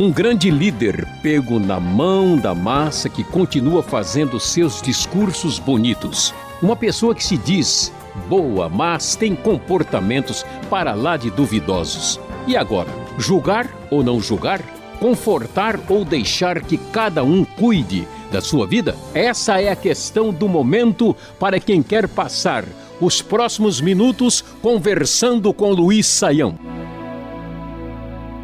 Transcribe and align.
Um 0.00 0.10
grande 0.10 0.50
líder 0.50 1.06
pego 1.22 1.58
na 1.58 1.78
mão 1.78 2.38
da 2.38 2.54
massa 2.54 3.10
que 3.10 3.22
continua 3.22 3.82
fazendo 3.82 4.40
seus 4.40 4.80
discursos 4.80 5.58
bonitos. 5.58 6.32
Uma 6.62 6.74
pessoa 6.74 7.14
que 7.14 7.22
se 7.22 7.36
diz 7.36 7.92
boa, 8.30 8.70
mas 8.70 9.14
tem 9.14 9.36
comportamentos 9.36 10.42
para 10.70 10.94
lá 10.94 11.18
de 11.18 11.30
duvidosos. 11.30 12.18
E 12.46 12.56
agora, 12.56 12.88
julgar 13.18 13.68
ou 13.90 14.02
não 14.02 14.22
julgar? 14.22 14.62
Confortar 14.98 15.78
ou 15.86 16.06
deixar 16.06 16.62
que 16.62 16.78
cada 16.78 17.22
um 17.22 17.44
cuide 17.44 18.08
da 18.32 18.40
sua 18.40 18.66
vida? 18.66 18.96
Essa 19.12 19.60
é 19.60 19.68
a 19.68 19.76
questão 19.76 20.32
do 20.32 20.48
momento 20.48 21.14
para 21.38 21.60
quem 21.60 21.82
quer 21.82 22.08
passar 22.08 22.64
os 22.98 23.20
próximos 23.20 23.82
minutos 23.82 24.40
conversando 24.62 25.52
com 25.52 25.72
Luiz 25.72 26.06
Saião. 26.06 26.67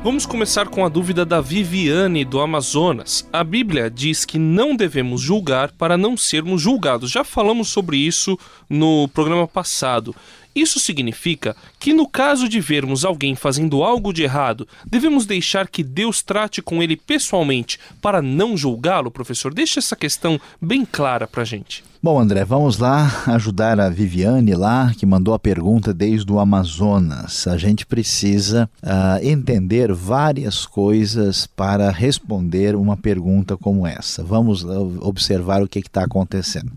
Vamos 0.05 0.27
começar 0.27 0.69
com 0.69 0.85
a 0.85 0.89
dúvida 0.91 1.25
da 1.25 1.41
Viviane 1.41 2.27
do 2.27 2.39
Amazonas. 2.39 3.27
A 3.33 3.43
Bíblia 3.43 3.89
diz 3.89 4.27
que 4.27 4.39
não 4.39 4.77
devemos 4.77 5.23
julgar 5.23 5.73
para 5.73 5.97
não 5.97 6.15
sermos 6.15 6.61
julgados. 6.61 7.11
Já 7.11 7.25
falamos 7.25 7.71
sobre 7.71 7.97
isso 7.97 8.39
no 8.69 9.09
programa 9.09 9.49
passado. 9.49 10.15
Isso 10.55 10.79
significa 10.79 11.57
que, 11.81 11.93
no 11.93 12.09
caso 12.09 12.49
de 12.49 12.61
vermos 12.61 13.05
alguém 13.05 13.35
fazendo 13.35 13.83
algo 13.83 14.13
de 14.13 14.23
errado, 14.23 14.69
devemos 14.87 15.27
deixar 15.27 15.69
que 15.69 15.83
Deus 15.83 16.23
trate 16.23 16.63
com 16.63 16.83
ele 16.83 16.97
pessoalmente 16.97 17.79
para 18.01 18.23
não 18.23 18.57
julgá-lo, 18.57 19.11
professor? 19.11 19.53
Deixe 19.53 19.79
essa 19.79 19.97
questão 19.97 20.41
bem 20.61 20.85
clara 20.85 21.27
para 21.27 21.43
a 21.43 21.45
gente. 21.45 21.83
Bom, 22.05 22.21
André, 22.21 22.45
vamos 22.45 22.77
lá 22.77 23.25
ajudar 23.29 23.81
a 23.81 23.89
Viviane 23.89 24.55
lá, 24.55 24.93
que 24.95 25.07
mandou 25.07 25.33
a 25.33 25.39
pergunta 25.39 25.95
desde 25.95 26.31
o 26.31 26.39
Amazonas. 26.39 27.47
A 27.47 27.57
gente 27.57 27.87
precisa 27.87 28.69
uh, 28.83 29.27
entender 29.27 29.91
várias 29.91 30.67
coisas 30.67 31.47
para 31.47 31.91
responder 31.91 32.77
uma 32.77 32.95
pergunta 32.95 33.57
como 33.57 33.87
essa. 33.87 34.23
Vamos 34.23 34.63
observar 35.01 35.63
o 35.63 35.67
que 35.67 35.79
está 35.79 36.05
acontecendo. 36.05 36.71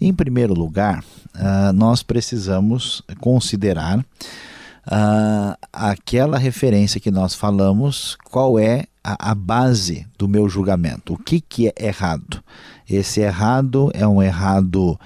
Em 0.00 0.12
primeiro 0.12 0.54
lugar, 0.54 1.04
uh, 1.36 1.72
nós 1.72 2.02
precisamos 2.02 3.02
considerar 3.20 3.98
uh, 3.98 5.56
aquela 5.72 6.38
referência 6.38 7.00
que 7.00 7.10
nós 7.10 7.34
falamos, 7.34 8.16
qual 8.24 8.58
é 8.58 8.84
a, 9.02 9.30
a, 9.30 9.34
base 9.34 10.06
do 10.18 10.28
meu 10.28 10.48
julgamento, 10.48 11.14
o 11.14 11.18
que, 11.18 11.40
que 11.40 11.68
é 11.68 11.86
errado. 11.86 12.42
Esse 12.88 13.20
errado 13.20 13.90
é 13.94 14.06
um 14.06 14.22
errado 14.22 14.98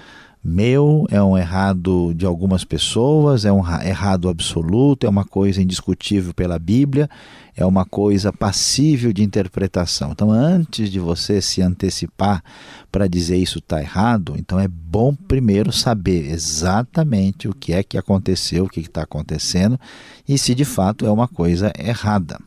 meu, 0.43 1.05
é 1.11 1.21
um 1.21 1.37
errado 1.37 2.13
de 2.13 2.25
algumas 2.25 2.63
pessoas, 2.63 3.43
é 3.43 3.51
um 3.51 3.59
errado 3.81 4.29
absoluto, 4.29 5.05
é 5.05 5.09
uma 5.09 5.25
coisa 5.25 5.61
indiscutível 5.61 6.33
pela 6.33 6.57
Bíblia, 6.57 7.09
é 7.55 7.65
uma 7.65 7.83
coisa 7.83 8.31
passível 8.31 9.11
de 9.11 9.21
interpretação. 9.21 10.11
Então, 10.11 10.31
antes 10.31 10.89
de 10.89 10.97
você 10.97 11.41
se 11.41 11.61
antecipar 11.61 12.41
para 12.89 13.07
dizer 13.07 13.35
isso 13.35 13.59
está 13.59 13.81
errado, 13.81 14.35
então 14.37 14.57
é 14.57 14.67
bom 14.67 15.13
primeiro 15.13 15.73
saber 15.73 16.31
exatamente 16.31 17.49
o 17.49 17.53
que 17.53 17.73
é 17.73 17.83
que 17.83 17.97
aconteceu, 17.97 18.63
o 18.63 18.69
que 18.69 18.79
está 18.79 19.01
acontecendo 19.01 19.77
e 20.27 20.37
se 20.37 20.55
de 20.55 20.63
fato 20.63 21.05
é 21.05 21.11
uma 21.11 21.27
coisa 21.27 21.71
errada. 21.77 22.39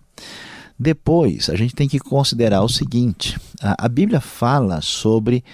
Depois, 0.79 1.51
a 1.51 1.55
gente 1.55 1.75
tem 1.75 1.87
que 1.87 1.99
considerar 1.99 2.63
o 2.63 2.69
seguinte: 2.69 3.39
a, 3.61 3.89
Bíblia 3.89 4.21
fala 4.21 4.81
sobre 4.81 5.45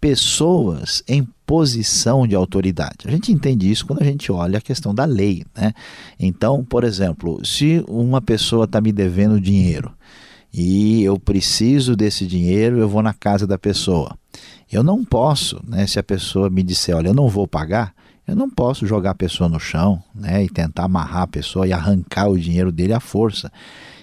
pessoas 0.00 1.04
em 1.06 1.28
posição 1.52 2.26
de 2.26 2.34
autoridade. 2.34 3.04
A 3.04 3.10
gente 3.10 3.30
entende 3.30 3.70
isso 3.70 3.84
quando 3.84 4.00
a 4.00 4.06
gente 4.06 4.32
olha 4.32 4.56
a 4.56 4.60
questão 4.62 4.94
da 4.94 5.04
lei. 5.04 5.44
Né? 5.54 5.74
Então, 6.18 6.64
por 6.64 6.82
exemplo, 6.82 7.44
se 7.44 7.84
uma 7.86 8.22
pessoa 8.22 8.64
está 8.64 8.80
me 8.80 8.90
devendo 8.90 9.38
dinheiro 9.38 9.92
e 10.50 11.02
eu 11.02 11.18
preciso 11.20 11.94
desse 11.94 12.26
dinheiro, 12.26 12.78
eu 12.78 12.88
vou 12.88 13.02
na 13.02 13.12
casa 13.12 13.46
da 13.46 13.58
pessoa. 13.58 14.16
Eu 14.72 14.82
não 14.82 15.04
posso, 15.04 15.60
né, 15.68 15.86
se 15.86 15.98
a 15.98 16.02
pessoa 16.02 16.48
me 16.48 16.62
disser, 16.62 16.96
olha, 16.96 17.08
eu 17.08 17.14
não 17.14 17.28
vou 17.28 17.46
pagar, 17.46 17.92
eu 18.26 18.34
não 18.34 18.48
posso 18.48 18.86
jogar 18.86 19.10
a 19.10 19.14
pessoa 19.14 19.46
no 19.46 19.60
chão 19.60 20.02
né, 20.14 20.42
e 20.42 20.48
tentar 20.48 20.84
amarrar 20.84 21.24
a 21.24 21.26
pessoa 21.26 21.66
e 21.66 21.72
arrancar 21.74 22.30
o 22.30 22.38
dinheiro 22.38 22.72
dele 22.72 22.94
à 22.94 23.00
força. 23.00 23.52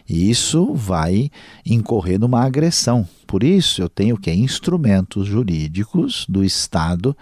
E 0.10 0.30
isso 0.30 0.74
vai 0.74 1.30
incorrer 1.66 2.20
numa 2.20 2.44
agressão. 2.44 3.08
Por 3.28 3.44
isso, 3.44 3.82
eu 3.82 3.88
tenho 3.88 4.18
que 4.18 4.32
instrumentos 4.32 5.28
jurídicos 5.28 6.26
do 6.28 6.44
Estado 6.44 7.16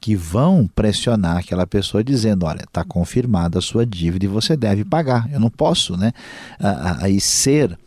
que 0.00 0.16
vão 0.16 0.66
pressionar 0.66 1.36
aquela 1.36 1.66
pessoa 1.66 2.02
dizendo, 2.02 2.46
olha, 2.46 2.62
está 2.62 2.82
confirmada 2.82 3.58
a 3.58 3.62
sua 3.62 3.84
dívida 3.84 4.24
e 4.24 4.28
você 4.28 4.56
deve 4.56 4.82
pagar. 4.82 5.30
Eu 5.30 5.38
não 5.38 5.50
posso, 5.50 5.96
né, 5.96 6.12
aí 7.00 7.20
ser 7.20 7.78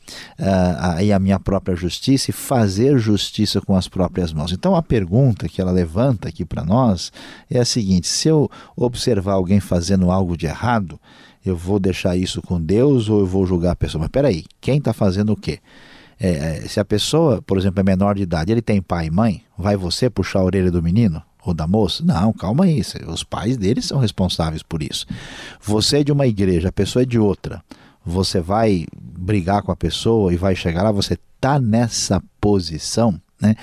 aí 0.78 1.12
a 1.12 1.18
minha 1.18 1.40
própria 1.40 1.76
justiça 1.76 2.30
e 2.30 2.34
fazer 2.34 3.00
justiça 3.00 3.60
com 3.62 3.76
as 3.76 3.88
próprias 3.88 4.32
mãos. 4.32 4.52
Então 4.52 4.76
a 4.76 4.84
pergunta 4.84 5.50
que 5.50 5.60
ela 5.60 5.72
levanta 5.72 6.28
aqui 6.28 6.46
para 6.46 6.64
nós 6.64 7.12
é 7.50 7.60
a 7.60 7.66
seguinte: 7.66 8.08
se 8.08 8.28
eu 8.28 8.50
observar 8.76 9.34
alguém 9.34 9.60
fazendo 9.60 10.12
algo 10.12 10.38
de 10.38 10.46
errado, 10.46 11.00
eu 11.46 11.56
vou 11.56 11.80
deixar 11.80 12.16
isso 12.16 12.42
com 12.42 12.62
Deus 12.62 13.10
ou 13.10 13.20
eu 13.20 13.26
vou 13.26 13.46
julgar 13.46 13.72
a 13.72 13.76
pessoa? 13.76 14.02
Mas 14.02 14.12
peraí, 14.12 14.46
quem 14.62 14.78
está 14.78 14.94
fazendo 14.94 15.34
o 15.34 15.38
quê? 15.38 15.60
É, 16.20 16.30
é, 16.30 16.68
se 16.68 16.80
a 16.80 16.86
pessoa, 16.86 17.42
por 17.42 17.58
exemplo, 17.58 17.80
é 17.82 17.84
menor 17.84 18.16
de 18.16 18.24
idade, 18.24 18.52
ele 18.52 18.62
tem 18.62 18.82
pai 18.82 19.08
e 19.08 19.12
mãe, 19.12 19.44
vai 19.58 19.76
você 19.76 20.10
puxar 20.10 20.40
a 20.40 20.44
orelha 20.44 20.72
do 20.72 20.82
menino 20.82 21.22
ou 21.44 21.54
da 21.54 21.68
moça? 21.68 22.04
Não, 22.06 22.32
calma 22.32 22.66
aí, 22.66 22.82
os 23.08 23.24
pais 23.24 23.58
deles 23.58 23.86
são 23.86 23.98
responsáveis 23.98 24.64
por 24.64 24.82
isso. 24.82 25.06
Você 25.62 26.00
é 26.00 26.04
de 26.04 26.12
uma 26.12 26.26
igreja, 26.26 26.70
a 26.70 26.72
pessoa 26.72 27.04
é 27.04 27.06
de 27.06 27.20
outra. 27.20 27.62
Você 28.06 28.40
vai 28.40 28.86
brigar 28.96 29.64
com 29.64 29.72
a 29.72 29.76
pessoa 29.76 30.34
e 30.34 30.38
vai 30.38 30.56
chegar 30.56 30.84
lá, 30.84 30.92
você 30.92 31.18
está 31.36 31.60
nessa 31.60 32.22
posição, 32.40 33.20
né? 33.42 33.56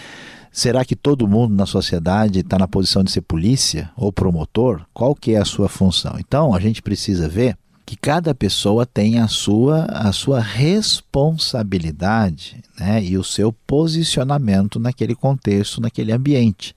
Será 0.52 0.84
que 0.84 0.96
todo 0.96 1.28
mundo 1.28 1.54
na 1.54 1.64
sociedade 1.64 2.40
está 2.40 2.58
na 2.58 2.66
posição 2.66 3.04
de 3.04 3.12
ser 3.12 3.20
polícia 3.20 3.88
ou 3.96 4.12
promotor? 4.12 4.84
Qual 4.92 5.14
que 5.14 5.34
é 5.34 5.38
a 5.38 5.44
sua 5.44 5.68
função? 5.68 6.16
Então, 6.18 6.52
a 6.52 6.58
gente 6.58 6.82
precisa 6.82 7.28
ver 7.28 7.56
que 7.90 7.96
cada 7.96 8.32
pessoa 8.32 8.86
tem 8.86 9.18
a 9.18 9.26
sua, 9.26 9.86
a 9.86 10.12
sua 10.12 10.38
responsabilidade 10.38 12.62
né, 12.78 13.02
e 13.02 13.18
o 13.18 13.24
seu 13.24 13.52
posicionamento 13.52 14.78
naquele 14.78 15.16
contexto, 15.16 15.80
naquele 15.80 16.12
ambiente. 16.12 16.72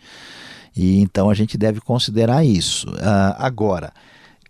E 0.75 0.99
então 1.01 1.29
a 1.29 1.35
gente 1.35 1.55
deve 1.55 1.79
considerar 1.79 2.43
isso. 2.43 2.89
Uh, 2.89 3.35
agora, 3.37 3.93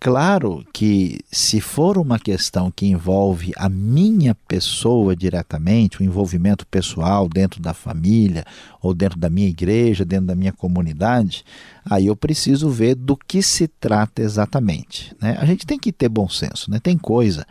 Claro 0.04 0.66
que, 0.74 1.22
se 1.32 1.62
for 1.62 1.98
uma 1.98 2.20
questão 2.20 2.70
que 2.70 2.86
envolve 2.86 3.54
a 3.56 3.70
minha 3.70 4.36
pessoa 4.36 5.16
diretamente, 5.16 6.02
o 6.02 6.04
envolvimento 6.04 6.68
pessoal 6.68 7.30
dentro 7.30 7.62
da 7.62 7.74
família, 7.74 8.44
ou 8.82 8.94
dentro 8.94 9.18
da 9.18 9.30
minha 9.30 9.48
igreja, 9.48 10.04
dentro 10.04 10.26
da 10.26 10.36
minha 10.36 10.52
comunidade, 10.52 11.46
aí 11.90 12.08
eu 12.08 12.18
preciso 12.18 12.70
ver 12.70 12.96
do 12.96 13.16
que 13.16 13.42
se 13.42 13.66
trata 13.66 14.22
exatamente. 14.22 15.16
Né? 15.22 15.38
A 15.40 15.46
gente 15.46 15.66
tem 15.66 15.80
que 15.80 15.94
ter 15.94 16.10
bom 16.10 16.28
senso, 16.28 16.70
né? 16.70 16.82
tem 16.84 16.98
coisa 16.98 17.48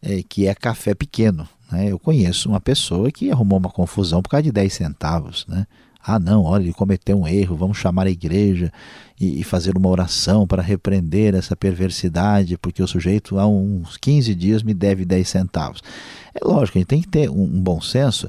é, 0.00 0.22
que 0.22 0.46
é 0.46 0.54
café 0.54 0.94
pequeno. 0.94 1.48
Né? 1.72 1.90
Eu 1.90 1.98
conheço 1.98 2.48
uma 2.48 2.60
pessoa 2.60 3.10
que 3.10 3.32
arrumou 3.32 3.58
uma 3.58 3.68
confusão 3.68 4.22
por 4.22 4.28
causa 4.28 4.44
de 4.44 4.52
10 4.52 4.72
centavos. 4.72 5.44
Né? 5.48 5.66
Ah, 6.02 6.18
não, 6.18 6.44
olha, 6.44 6.62
ele 6.62 6.72
cometeu 6.72 7.18
um 7.18 7.28
erro, 7.28 7.56
vamos 7.56 7.76
chamar 7.76 8.06
a 8.06 8.10
igreja 8.10 8.72
e, 9.20 9.40
e, 9.40 9.44
fazer 9.44 9.76
uma 9.76 9.88
oração 9.88 10.46
para 10.46 10.62
repreender 10.62 11.34
essa 11.34 11.54
perversidade, 11.54 12.56
porque 12.56 12.82
o 12.82 12.88
sujeito 12.88 13.38
há 13.38 13.46
uns 13.46 13.98
15 13.98 14.34
dias 14.34 14.62
me 14.62 14.72
deve 14.72 15.04
10 15.04 15.28
centavos. 15.28 15.82
É 16.34 16.42
lógico, 16.42 16.78
a 16.78 16.80
gente 16.80 16.88
tem 16.88 17.02
que 17.02 17.08
ter 17.08 17.28
um, 17.28 17.42
um 17.42 17.60
bom 17.60 17.80
senso 17.80 18.28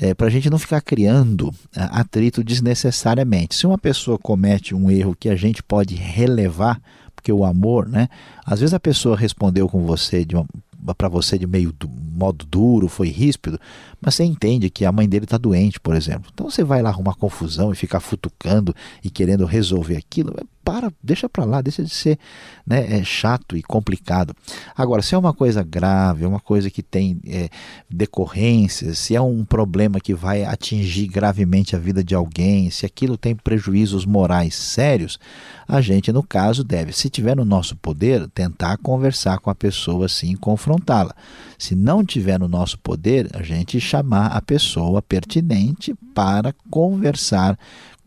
é, 0.00 0.14
para 0.14 0.28
a 0.28 0.30
gente 0.30 0.48
não 0.48 0.58
ficar 0.58 0.80
criando 0.80 1.52
atrito 1.74 2.42
desnecessariamente. 2.42 3.54
Se 3.54 3.66
uma 3.66 3.78
pessoa 3.78 4.18
comete 4.18 4.74
um 4.74 4.90
erro 4.90 5.16
que 5.18 5.28
a 5.28 5.36
gente 5.36 5.62
pode 5.62 5.94
relevar, 5.94 6.80
porque 7.14 7.32
o 7.32 7.44
amor, 7.44 7.86
né? 7.86 8.08
Às 8.46 8.60
vezes 8.60 8.72
a 8.72 8.80
pessoa 8.80 9.14
respondeu 9.14 9.68
com 9.68 9.84
você 9.84 10.24
de 10.24 10.34
uma 10.34 10.46
para 10.96 11.08
você 11.08 11.38
de 11.38 11.46
meio 11.46 11.72
do, 11.72 11.88
modo 11.88 12.44
duro, 12.44 12.86
foi 12.86 13.08
ríspido, 13.08 13.58
mas 14.00 14.14
você 14.14 14.24
entende 14.24 14.68
que 14.68 14.84
a 14.84 14.92
mãe 14.92 15.08
dele 15.08 15.24
está 15.24 15.38
doente, 15.38 15.80
por 15.80 15.96
exemplo. 15.96 16.30
Então 16.32 16.50
você 16.50 16.62
vai 16.62 16.82
lá 16.82 16.90
arrumar 16.90 17.14
confusão 17.14 17.72
e 17.72 17.76
ficar 17.76 18.00
futucando 18.00 18.74
e 19.02 19.08
querendo 19.08 19.46
resolver 19.46 19.96
aquilo 19.96 20.34
para, 20.70 20.92
deixa 21.02 21.28
para 21.28 21.44
lá, 21.44 21.60
deixa 21.60 21.82
de 21.82 21.90
ser 21.90 22.16
né, 22.64 23.00
é 23.00 23.02
chato 23.02 23.56
e 23.56 23.62
complicado. 23.62 24.32
Agora, 24.76 25.02
se 25.02 25.16
é 25.16 25.18
uma 25.18 25.34
coisa 25.34 25.64
grave, 25.64 26.22
é 26.22 26.28
uma 26.28 26.38
coisa 26.38 26.70
que 26.70 26.80
tem 26.80 27.20
é, 27.26 27.48
decorrências, 27.90 28.96
se 28.98 29.16
é 29.16 29.20
um 29.20 29.44
problema 29.44 29.98
que 29.98 30.14
vai 30.14 30.44
atingir 30.44 31.08
gravemente 31.08 31.74
a 31.74 31.78
vida 31.80 32.04
de 32.04 32.14
alguém, 32.14 32.70
se 32.70 32.86
aquilo 32.86 33.16
tem 33.16 33.34
prejuízos 33.34 34.06
morais 34.06 34.54
sérios, 34.54 35.18
a 35.66 35.80
gente, 35.80 36.12
no 36.12 36.22
caso, 36.22 36.62
deve, 36.62 36.92
se 36.92 37.10
tiver 37.10 37.34
no 37.34 37.44
nosso 37.44 37.74
poder, 37.74 38.28
tentar 38.28 38.76
conversar 38.76 39.40
com 39.40 39.50
a 39.50 39.54
pessoa 39.56 40.06
assim, 40.06 40.36
confrontá-la. 40.36 41.16
Se 41.58 41.74
não 41.74 42.04
tiver 42.04 42.38
no 42.38 42.46
nosso 42.46 42.78
poder, 42.78 43.28
a 43.34 43.42
gente 43.42 43.80
chamar 43.80 44.28
a 44.28 44.40
pessoa 44.40 45.02
pertinente 45.02 45.94
para 46.14 46.54
conversar 46.70 47.58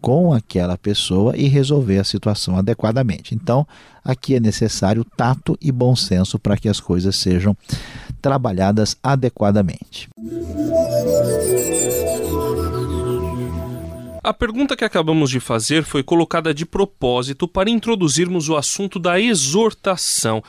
com 0.03 0.33
aquela 0.33 0.77
pessoa 0.77 1.33
e 1.37 1.47
resolver 1.47 1.97
a 1.97 2.03
situação 2.03 2.57
adequadamente. 2.57 3.33
Então, 3.33 3.65
aqui 4.03 4.35
é 4.35 4.39
necessário 4.39 5.05
tato 5.15 5.57
e 5.61 5.71
bom 5.71 5.95
senso 5.95 6.37
para 6.37 6.57
que 6.57 6.67
as 6.67 6.81
coisas 6.81 7.15
sejam 7.15 7.55
trabalhadas 8.21 8.97
adequadamente. 9.01 10.09
A 14.21 14.33
pergunta 14.33 14.75
que 14.75 14.83
acabamos 14.83 15.29
de 15.29 15.39
fazer 15.39 15.85
foi 15.85 16.03
colocada 16.03 16.53
de 16.53 16.65
propósito 16.65 17.47
para 17.47 17.69
introduzirmos 17.69 18.49
o 18.49 18.57
assunto 18.57 18.99
da 18.99 19.17
exortação. 19.21 20.43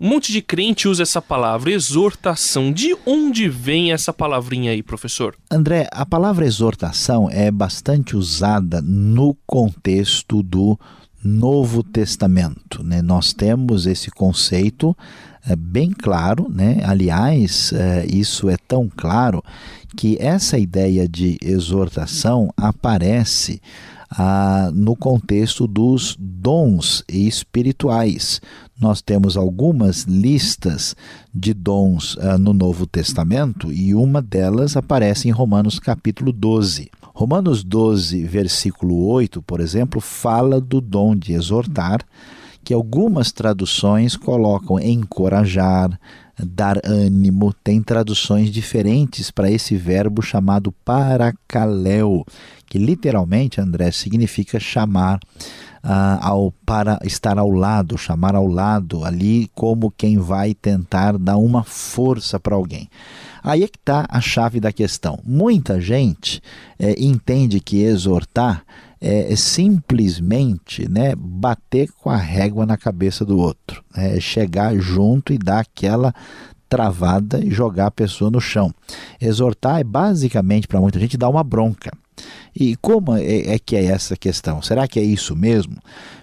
Um 0.00 0.10
monte 0.10 0.30
de 0.30 0.40
crente 0.40 0.86
usa 0.86 1.02
essa 1.02 1.20
palavra, 1.20 1.72
exortação. 1.72 2.72
De 2.72 2.96
onde 3.04 3.48
vem 3.48 3.90
essa 3.92 4.12
palavrinha 4.12 4.70
aí, 4.70 4.80
professor? 4.80 5.34
André, 5.50 5.88
a 5.90 6.06
palavra 6.06 6.46
exortação 6.46 7.28
é 7.28 7.50
bastante 7.50 8.16
usada 8.16 8.80
no 8.80 9.36
contexto 9.44 10.40
do 10.40 10.78
Novo 11.20 11.82
Testamento. 11.82 12.80
Né? 12.84 13.02
Nós 13.02 13.32
temos 13.32 13.86
esse 13.86 14.08
conceito 14.08 14.96
é, 15.44 15.56
bem 15.56 15.90
claro, 15.90 16.46
né? 16.48 16.80
aliás, 16.84 17.72
é, 17.72 18.06
isso 18.06 18.48
é 18.48 18.56
tão 18.56 18.88
claro 18.88 19.42
que 19.96 20.16
essa 20.20 20.56
ideia 20.56 21.08
de 21.08 21.38
exortação 21.42 22.52
aparece 22.56 23.60
ah, 24.10 24.70
no 24.72 24.96
contexto 24.96 25.66
dos 25.66 26.16
dons 26.18 27.04
espirituais. 27.08 28.40
Nós 28.80 29.02
temos 29.02 29.36
algumas 29.36 30.04
listas 30.04 30.94
de 31.34 31.52
dons 31.52 32.16
ah, 32.20 32.38
no 32.38 32.52
Novo 32.52 32.86
Testamento 32.86 33.72
e 33.72 33.94
uma 33.94 34.22
delas 34.22 34.76
aparece 34.76 35.28
em 35.28 35.32
Romanos 35.32 35.78
capítulo 35.78 36.32
12. 36.32 36.90
Romanos 37.18 37.64
12, 37.64 38.22
versículo 38.24 39.04
8, 39.08 39.42
por 39.42 39.58
exemplo, 39.58 40.00
fala 40.00 40.60
do 40.60 40.80
dom 40.80 41.16
de 41.16 41.32
exortar, 41.32 42.00
que 42.68 42.74
algumas 42.74 43.32
traduções 43.32 44.14
colocam 44.14 44.78
encorajar, 44.78 45.98
dar 46.38 46.78
ânimo, 46.84 47.50
tem 47.64 47.82
traduções 47.82 48.50
diferentes 48.50 49.30
para 49.30 49.50
esse 49.50 49.74
verbo 49.74 50.20
chamado 50.20 50.70
paracaléu, 50.84 52.26
que 52.66 52.76
literalmente, 52.76 53.58
André, 53.58 53.90
significa 53.90 54.60
chamar 54.60 55.18
uh, 55.82 56.20
ao, 56.20 56.52
para 56.66 56.98
estar 57.04 57.38
ao 57.38 57.48
lado, 57.48 57.96
chamar 57.96 58.34
ao 58.34 58.46
lado, 58.46 59.02
ali 59.02 59.50
como 59.54 59.90
quem 59.90 60.18
vai 60.18 60.52
tentar 60.52 61.16
dar 61.16 61.38
uma 61.38 61.64
força 61.64 62.38
para 62.38 62.54
alguém. 62.54 62.86
Aí 63.42 63.62
é 63.62 63.66
que 63.66 63.78
está 63.78 64.04
a 64.10 64.20
chave 64.20 64.60
da 64.60 64.72
questão. 64.72 65.18
Muita 65.24 65.80
gente 65.80 66.42
é, 66.78 67.02
entende 67.02 67.60
que 67.60 67.80
exortar 67.80 68.62
é, 69.00 69.32
é, 69.32 69.36
simplesmente 69.36 70.88
né, 70.88 71.14
bater 71.16 71.90
com 71.92 72.10
a 72.10 72.16
régua 72.16 72.66
na 72.66 72.76
cabeça 72.76 73.24
do 73.24 73.38
outro, 73.38 73.82
é 73.94 74.18
chegar 74.20 74.76
junto 74.76 75.32
e 75.32 75.38
dar 75.38 75.60
aquela 75.60 76.12
travada 76.68 77.42
e 77.42 77.50
jogar 77.50 77.86
a 77.86 77.90
pessoa 77.90 78.30
no 78.30 78.40
chão. 78.40 78.72
Exortar 79.20 79.80
é 79.80 79.84
basicamente 79.84 80.68
para 80.68 80.80
muita 80.80 80.98
gente 81.00 81.16
dar 81.16 81.28
uma 81.28 81.42
bronca. 81.42 81.90
E 82.54 82.76
como 82.76 83.14
é, 83.16 83.54
é 83.54 83.58
que 83.58 83.76
é 83.76 83.84
essa 83.84 84.16
questão? 84.16 84.60
Será 84.60 84.88
que 84.88 84.98
é 84.98 85.02
isso 85.02 85.36
mesmo? 85.36 85.76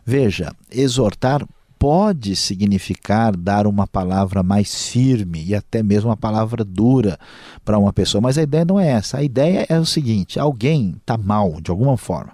Veja, 0.06 0.54
exortar 0.72 1.46
pode 1.86 2.36
significar 2.36 3.38
dar 3.38 3.68
uma 3.68 3.86
palavra 3.86 4.42
mais 4.42 4.90
firme 4.90 5.46
e 5.46 5.54
até 5.54 5.84
mesmo 5.84 6.10
uma 6.10 6.18
palavra 6.18 6.66
dura 6.66 7.16
para 7.64 7.78
uma 7.78 7.94
pessoa, 7.94 8.20
mas 8.20 8.40
a 8.40 8.42
ideia 8.42 8.66
não 8.66 8.80
é 8.80 8.88
essa. 8.88 9.20
A 9.20 9.24
ideia 9.24 9.68
é 9.70 9.80
o 9.80 9.86
seguinte: 9.86 10.40
alguém 10.40 10.96
está 10.98 11.16
mal 11.16 11.62
de 11.62 11.70
alguma 11.70 11.96
forma, 11.96 12.34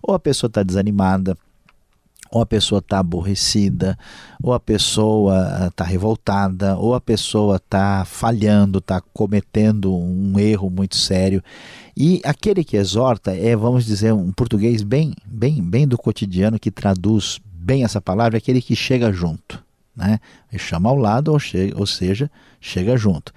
ou 0.00 0.14
a 0.14 0.20
pessoa 0.20 0.46
está 0.46 0.62
desanimada, 0.62 1.36
ou 2.30 2.42
a 2.42 2.46
pessoa 2.46 2.78
está 2.78 3.00
aborrecida, 3.00 3.98
ou 4.40 4.52
a 4.52 4.60
pessoa 4.60 5.66
está 5.66 5.82
revoltada, 5.82 6.76
ou 6.76 6.94
a 6.94 7.00
pessoa 7.00 7.56
está 7.56 8.04
falhando, 8.04 8.78
está 8.78 9.00
cometendo 9.12 9.92
um 9.92 10.38
erro 10.38 10.70
muito 10.70 10.94
sério. 10.94 11.42
E 11.96 12.20
aquele 12.24 12.62
que 12.62 12.76
exorta 12.76 13.34
é, 13.36 13.56
vamos 13.56 13.84
dizer, 13.84 14.12
um 14.12 14.30
português 14.30 14.84
bem, 14.84 15.12
bem, 15.26 15.60
bem 15.60 15.88
do 15.88 15.98
cotidiano 15.98 16.56
que 16.56 16.70
traduz 16.70 17.40
bem 17.62 17.84
essa 17.84 18.00
palavra, 18.00 18.36
é 18.36 18.38
aquele 18.38 18.60
que 18.60 18.74
chega 18.74 19.12
junto. 19.12 19.62
Né? 19.94 20.18
Chama 20.58 20.88
ao 20.88 20.96
lado, 20.96 21.32
ou, 21.32 21.38
chega, 21.38 21.78
ou 21.78 21.86
seja, 21.86 22.30
chega 22.62 22.96
junto. 22.96 23.32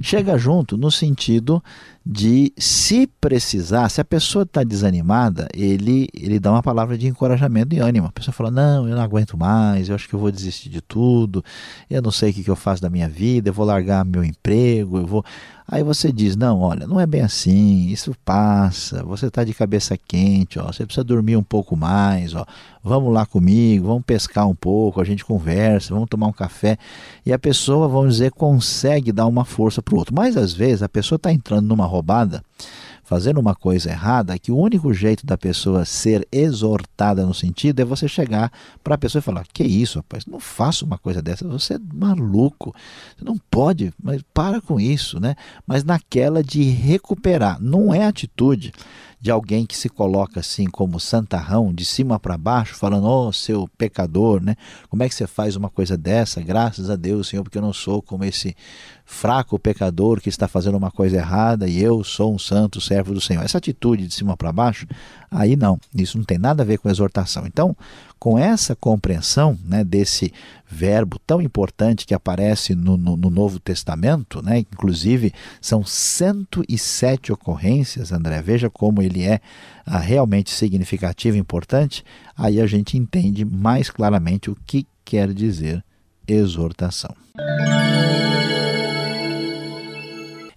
Chega 0.00 0.38
junto 0.38 0.76
no 0.76 0.90
sentido 0.90 1.62
de, 2.04 2.52
se 2.56 3.06
precisar, 3.20 3.88
se 3.90 4.00
a 4.00 4.04
pessoa 4.04 4.42
está 4.42 4.64
desanimada, 4.64 5.46
ele, 5.54 6.08
ele 6.14 6.40
dá 6.40 6.50
uma 6.50 6.62
palavra 6.62 6.96
de 6.96 7.06
encorajamento 7.06 7.74
e 7.74 7.78
ânimo. 7.78 8.06
A 8.06 8.12
pessoa 8.12 8.32
fala: 8.32 8.50
Não, 8.50 8.88
eu 8.88 8.96
não 8.96 9.02
aguento 9.02 9.36
mais, 9.36 9.88
eu 9.88 9.94
acho 9.94 10.08
que 10.08 10.14
eu 10.14 10.18
vou 10.18 10.32
desistir 10.32 10.70
de 10.70 10.80
tudo, 10.80 11.44
eu 11.90 12.00
não 12.00 12.10
sei 12.10 12.30
o 12.30 12.34
que, 12.34 12.42
que 12.42 12.50
eu 12.50 12.56
faço 12.56 12.80
da 12.80 12.88
minha 12.88 13.08
vida, 13.08 13.50
eu 13.50 13.54
vou 13.54 13.66
largar 13.66 14.04
meu 14.04 14.24
emprego, 14.24 14.98
eu 14.98 15.06
vou. 15.06 15.24
Aí 15.68 15.84
você 15.84 16.10
diz: 16.10 16.34
Não, 16.36 16.60
olha, 16.60 16.86
não 16.86 16.98
é 16.98 17.06
bem 17.06 17.20
assim, 17.20 17.86
isso 17.88 18.12
passa, 18.24 19.04
você 19.04 19.26
está 19.26 19.44
de 19.44 19.52
cabeça 19.52 19.96
quente, 19.96 20.58
ó, 20.58 20.72
você 20.72 20.84
precisa 20.84 21.04
dormir 21.04 21.36
um 21.36 21.44
pouco 21.44 21.76
mais, 21.76 22.34
ó, 22.34 22.44
vamos 22.82 23.12
lá 23.12 23.26
comigo, 23.26 23.86
vamos 23.86 24.04
pescar 24.04 24.48
um 24.48 24.54
pouco, 24.54 25.00
a 25.00 25.04
gente 25.04 25.24
conversa, 25.24 25.94
vamos 25.94 26.08
tomar 26.08 26.26
um 26.26 26.32
café. 26.32 26.78
E 27.24 27.32
a 27.32 27.38
pessoa, 27.38 27.86
vamos 27.86 28.14
dizer, 28.14 28.32
consegue 28.32 28.69
dar 29.12 29.26
uma 29.26 29.44
força 29.44 29.82
para 29.82 29.94
o 29.94 29.98
outro. 29.98 30.14
Mas 30.14 30.36
às 30.36 30.52
vezes 30.52 30.82
a 30.82 30.88
pessoa 30.88 31.16
está 31.16 31.32
entrando 31.32 31.66
numa 31.66 31.86
roubada 31.86 32.42
fazendo 33.10 33.40
uma 33.40 33.56
coisa 33.56 33.90
errada, 33.90 34.38
que 34.38 34.52
o 34.52 34.56
único 34.56 34.94
jeito 34.94 35.26
da 35.26 35.36
pessoa 35.36 35.84
ser 35.84 36.28
exortada 36.30 37.26
no 37.26 37.34
sentido 37.34 37.80
é 37.80 37.84
você 37.84 38.06
chegar 38.06 38.52
para 38.84 38.94
a 38.94 38.98
pessoa 38.98 39.18
e 39.18 39.22
falar: 39.22 39.44
Que 39.52 39.64
isso, 39.64 39.98
rapaz, 39.98 40.24
não 40.26 40.38
faça 40.38 40.84
uma 40.84 40.96
coisa 40.96 41.20
dessa, 41.20 41.44
você 41.44 41.74
é 41.74 41.80
maluco, 41.92 42.72
você 43.18 43.24
não 43.24 43.36
pode, 43.50 43.92
mas 44.00 44.22
para 44.32 44.60
com 44.60 44.78
isso, 44.78 45.18
né? 45.18 45.34
Mas 45.66 45.82
naquela 45.82 46.40
de 46.40 46.62
recuperar, 46.62 47.60
não 47.60 47.92
é 47.92 48.04
atitude 48.04 48.72
de 49.20 49.30
alguém 49.30 49.66
que 49.66 49.76
se 49.76 49.88
coloca 49.88 50.40
assim 50.40 50.64
como 50.64 50.98
santarrão, 50.98 51.74
de 51.74 51.84
cima 51.84 52.18
para 52.18 52.38
baixo, 52.38 52.74
falando, 52.74 53.04
ó, 53.04 53.28
oh, 53.28 53.32
seu 53.32 53.68
pecador, 53.76 54.42
né? 54.42 54.56
Como 54.88 55.02
é 55.02 55.08
que 55.08 55.14
você 55.14 55.26
faz 55.26 55.56
uma 55.56 55.68
coisa 55.68 55.96
dessa? 55.96 56.40
Graças 56.40 56.88
a 56.88 56.96
Deus, 56.96 57.28
Senhor, 57.28 57.42
porque 57.42 57.58
eu 57.58 57.62
não 57.62 57.72
sou 57.72 58.00
como 58.00 58.24
esse 58.24 58.56
fraco 59.04 59.58
pecador 59.58 60.20
que 60.20 60.28
está 60.28 60.48
fazendo 60.48 60.78
uma 60.78 60.90
coisa 60.90 61.16
errada 61.16 61.68
e 61.68 61.82
eu 61.82 62.02
sou 62.02 62.34
um 62.34 62.38
santo 62.38 62.80
servo 62.80 63.12
do 63.12 63.20
Senhor. 63.20 63.44
Essa 63.44 63.58
atitude 63.58 64.06
de 64.06 64.14
cima 64.14 64.36
para 64.36 64.52
baixo, 64.52 64.86
aí 65.30 65.56
não, 65.56 65.78
isso 65.94 66.18
não 66.18 66.24
tem 66.24 66.38
nada 66.38 66.62
a 66.62 66.66
ver 66.66 66.78
com 66.78 66.88
exortação. 66.88 67.46
Então, 67.46 67.76
com 68.18 68.38
essa 68.38 68.74
compreensão 68.74 69.58
né, 69.64 69.84
desse 69.84 70.32
verbo 70.68 71.18
tão 71.18 71.40
importante 71.40 72.06
que 72.06 72.14
aparece 72.14 72.74
no, 72.74 72.96
no, 72.96 73.16
no, 73.16 73.30
Novo 73.30 73.58
Testamento, 73.58 74.42
né, 74.42 74.58
inclusive 74.58 75.32
são 75.60 75.84
107 75.84 77.32
ocorrências, 77.32 78.12
André, 78.12 78.42
veja 78.42 78.68
como 78.68 79.00
ele 79.00 79.22
é 79.22 79.40
ah, 79.86 79.98
realmente 79.98 80.50
significativo 80.50 81.36
e 81.36 81.40
importante, 81.40 82.04
aí 82.36 82.60
a 82.60 82.66
gente 82.66 82.98
entende 82.98 83.44
mais 83.44 83.90
claramente 83.90 84.50
o 84.50 84.56
que 84.66 84.86
quer 85.04 85.32
dizer 85.32 85.82
exortação. 86.26 87.14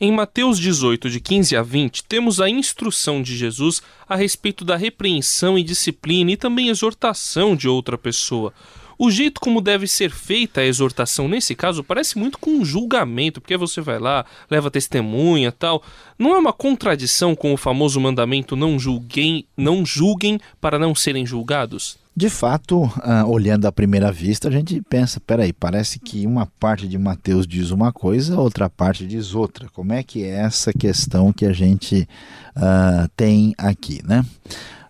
Em 0.06 0.12
Mateus 0.12 0.60
18, 0.60 1.10
de 1.10 1.22
15 1.22 1.56
a 1.56 1.64
20, 1.64 2.04
temos 2.04 2.42
a 2.42 2.50
instrução 2.50 3.22
de 3.22 3.38
Jesus 3.38 3.82
a 4.06 4.18
respeito 4.18 4.66
da 4.66 4.76
repreensão 4.76 5.58
e 5.58 5.64
disciplina 5.64 6.30
e 6.34 6.36
também 6.36 6.68
exortação 6.68 7.56
de 7.56 7.70
outra 7.70 7.98
pessoa. 7.98 8.54
O 9.00 9.10
jeito 9.10 9.40
como 9.40 9.62
deve 9.62 9.88
ser 9.88 10.12
feita 10.12 10.60
a 10.60 10.66
exortação 10.66 11.30
nesse 11.30 11.56
caso 11.56 11.86
parece 11.86 12.18
muito 12.18 12.38
com 12.38 12.52
um 12.52 12.66
julgamento, 12.66 13.40
porque 13.40 13.56
você 13.56 13.80
vai 13.80 13.98
lá, 13.98 14.26
leva 14.52 14.70
testemunha 14.70 15.54
tal. 15.54 15.82
Não 16.20 16.36
é 16.36 16.38
uma 16.38 16.52
contradição 16.52 17.34
com 17.34 17.54
o 17.54 17.58
famoso 17.58 17.98
mandamento 18.02 18.58
não 18.58 18.78
julguem, 18.78 19.46
não 19.56 19.86
julguem 19.86 20.38
para 20.60 20.78
não 20.78 20.94
serem 20.94 21.26
julgados? 21.26 22.03
De 22.16 22.30
fato, 22.30 22.84
uh, 22.84 23.28
olhando 23.28 23.66
à 23.66 23.72
primeira 23.72 24.12
vista, 24.12 24.48
a 24.48 24.52
gente 24.52 24.80
pensa, 24.88 25.20
peraí, 25.20 25.52
parece 25.52 26.00
que 26.00 26.28
uma 26.28 26.46
parte 26.46 26.88
de 26.88 26.96
Mateus 26.96 27.48
diz 27.48 27.72
uma 27.72 27.92
coisa, 27.92 28.40
outra 28.40 28.70
parte 28.70 29.08
diz 29.08 29.34
outra. 29.34 29.68
Como 29.74 29.94
é 29.94 30.04
que 30.04 30.24
é 30.24 30.30
essa 30.30 30.72
questão 30.72 31.34
que 31.34 31.44
a 31.44 31.52
gente 31.52 32.08
uh, 32.56 33.10
tem 33.18 33.56
aqui, 33.58 34.00
né? 34.06 34.24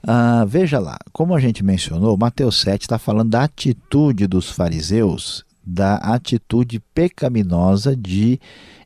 Uh, 0.03 0.45
veja 0.45 0.79
lá, 0.79 0.97
como 1.13 1.33
a 1.33 1.39
gente 1.39 1.63
mencionou, 1.63 2.17
Mateus 2.17 2.59
7 2.59 2.81
está 2.81 2.99
falando 2.99 3.29
da 3.29 3.43
atitude 3.45 4.27
dos 4.27 4.49
fariseus, 4.49 5.45
da 5.65 5.95
atitude 5.95 6.81
pecaminosa 6.93 7.95
de 7.95 8.37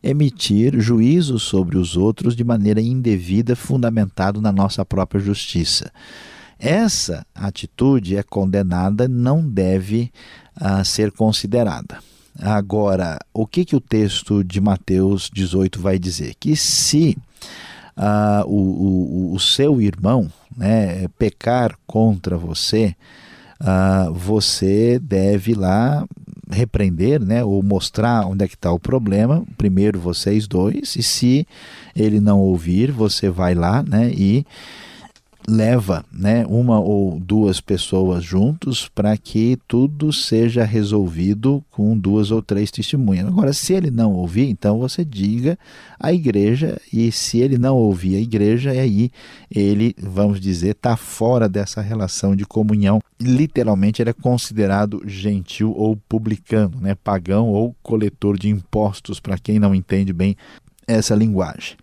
emitir 0.04 0.80
juízo 0.80 1.40
sobre 1.40 1.76
os 1.76 1.98
outros 1.98 2.36
de 2.36 2.44
maneira 2.44 2.80
indevida, 2.80 3.56
fundamentado 3.56 4.40
na 4.40 4.52
nossa 4.52 4.86
própria 4.86 5.20
justiça. 5.20 5.92
Essa 6.60 7.26
atitude 7.36 8.18
é 8.18 8.24
condenada, 8.24 9.08
não 9.08 9.48
deve 9.48 10.12
uh, 10.60 10.84
ser 10.84 11.12
considerada. 11.12 12.00
Agora, 12.40 13.20
o 13.34 13.48
que, 13.48 13.66
que 13.66 13.76
o 13.76 13.82
texto 13.82 14.44
de 14.44 14.62
Mateus 14.62 15.30
18 15.34 15.82
vai 15.82 15.98
dizer? 15.98 16.36
Que 16.40 16.56
se 16.56 17.18
ah, 17.96 18.44
o, 18.46 19.32
o, 19.32 19.34
o, 19.34 19.40
seu 19.40 19.82
irmão 19.82 20.32
né, 20.56 21.08
pecar 21.18 21.76
contra 21.88 22.38
você, 22.38 22.96
ah, 23.60 24.10
você 24.14 25.00
deve 25.00 25.56
lá 25.56 26.08
repreender, 26.50 27.20
né, 27.20 27.44
ou 27.44 27.62
mostrar 27.64 28.26
onde 28.26 28.46
é 28.46 28.48
que 28.48 28.54
está 28.54 28.72
o 28.72 28.80
problema, 28.80 29.44
primeiro 29.58 30.00
vocês 30.00 30.48
dois, 30.48 30.96
e 30.96 31.04
se 31.04 31.46
ele 31.96 32.22
não 32.22 32.40
ouvir, 32.40 32.92
você 32.92 33.30
vai 33.30 33.54
lá 33.56 33.84
né, 33.84 34.12
e 34.14 34.46
leva 35.50 36.04
né, 36.12 36.46
uma 36.46 36.78
ou 36.78 37.18
duas 37.20 37.62
pessoas 37.62 38.22
juntos 38.22 38.90
para 38.90 39.16
que 39.16 39.58
tudo 39.66 40.12
seja 40.12 40.66
resolvido 40.66 41.64
com 41.72 41.98
duas 41.98 42.32
ou 42.32 42.42
três 42.42 42.70
testemunhas. 42.70 43.28
Agora, 43.28 43.54
se 43.54 43.74
ele 43.74 43.90
não 43.90 44.12
ouvir, 44.14 44.50
então 44.50 44.78
você 44.78 45.06
diga 45.06 45.58
à 45.98 46.12
igreja, 46.12 46.80
e 46.92 47.12
se 47.14 47.40
ele 47.40 47.58
não 47.58 47.78
ouvir 47.78 48.18
a 48.18 48.20
igreja, 48.20 48.72
aí 48.72 49.10
ele, 49.50 49.96
vamos 49.98 50.42
dizer, 50.42 50.72
está 50.72 50.98
fora 50.98 51.48
dessa 51.48 51.82
relação 51.82 52.36
de 52.36 52.46
comunhão. 52.46 53.00
Literalmente, 53.20 54.02
ele 54.02 54.10
é 54.10 54.14
considerado 54.14 55.02
gentil 55.06 55.74
ou 55.78 55.96
publicano, 55.96 56.82
né, 56.82 56.94
pagão 56.94 57.48
ou 57.48 57.74
coletor 57.82 58.38
de 58.38 58.50
impostos, 58.50 59.20
para 59.20 59.38
quem 59.38 59.60
não 59.60 59.74
entende 59.74 60.12
bem 60.12 60.36
essa 60.86 61.16
linguagem. 61.16 61.78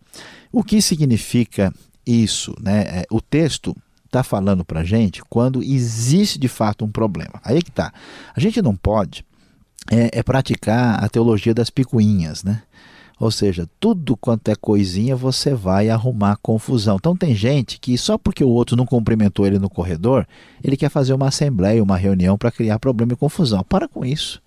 O 0.52 0.62
que 0.62 0.80
significa 0.82 1.72
isso, 2.06 2.54
né? 2.60 2.82
É, 2.82 3.06
o 3.10 3.20
texto 3.20 3.76
está 4.04 4.22
falando 4.22 4.64
para 4.64 4.84
gente 4.84 5.22
quando 5.28 5.62
existe 5.62 6.38
de 6.38 6.48
fato 6.48 6.84
um 6.84 6.90
problema. 6.90 7.40
Aí 7.42 7.62
que 7.62 7.70
tá. 7.70 7.92
A 8.34 8.40
gente 8.40 8.62
não 8.62 8.76
pode 8.76 9.24
é, 9.90 10.20
é 10.20 10.22
praticar 10.22 11.02
a 11.02 11.08
teologia 11.08 11.52
das 11.52 11.70
picuinhas, 11.70 12.44
né? 12.44 12.62
Ou 13.18 13.30
seja, 13.30 13.68
tudo 13.78 14.16
quanto 14.16 14.50
é 14.50 14.56
coisinha 14.56 15.14
você 15.14 15.54
vai 15.54 15.88
arrumar 15.88 16.36
confusão. 16.42 16.96
Então 16.96 17.16
tem 17.16 17.34
gente 17.34 17.78
que 17.78 17.96
só 17.96 18.18
porque 18.18 18.42
o 18.42 18.48
outro 18.48 18.76
não 18.76 18.84
cumprimentou 18.84 19.46
ele 19.46 19.58
no 19.58 19.70
corredor, 19.70 20.26
ele 20.62 20.76
quer 20.76 20.88
fazer 20.88 21.14
uma 21.14 21.28
assembleia, 21.28 21.82
uma 21.82 21.96
reunião 21.96 22.36
para 22.36 22.50
criar 22.50 22.78
problema 22.78 23.12
e 23.12 23.16
confusão. 23.16 23.64
Para 23.68 23.86
com 23.86 24.04
isso. 24.04 24.42